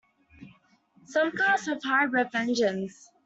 [1.05, 3.07] Some cars have high rev engines.